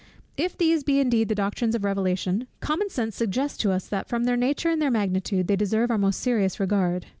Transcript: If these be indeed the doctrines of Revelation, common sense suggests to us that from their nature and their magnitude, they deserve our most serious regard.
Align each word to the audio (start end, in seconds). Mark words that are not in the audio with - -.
If 0.35 0.57
these 0.57 0.83
be 0.83 0.99
indeed 0.99 1.29
the 1.29 1.35
doctrines 1.35 1.75
of 1.75 1.83
Revelation, 1.83 2.47
common 2.59 2.89
sense 2.89 3.15
suggests 3.15 3.59
to 3.59 3.71
us 3.71 3.87
that 3.89 4.09
from 4.09 4.23
their 4.23 4.35
nature 4.35 4.71
and 4.71 4.81
their 4.81 4.89
magnitude, 4.89 5.45
they 5.47 5.55
deserve 5.55 5.91
our 5.91 5.99
most 5.99 6.19
serious 6.21 6.59
regard. 6.59 7.05